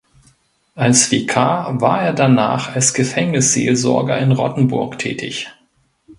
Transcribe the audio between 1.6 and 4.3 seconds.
war er danach als Gefängnisseelsorger